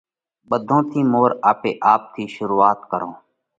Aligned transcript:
ٻڌون 0.49 0.81
ٿِي 0.89 1.01
مور 1.11 1.31
آپي 1.51 1.71
آپ 1.93 2.01
ٿِي 2.13 2.23
شرُوعات 2.35 2.79
ڪرون 2.91 3.11